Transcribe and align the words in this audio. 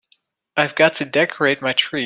I've 0.57 0.73
got 0.75 0.93
to 0.95 1.05
decorate 1.05 1.61
my 1.61 1.73
tree. 1.73 1.99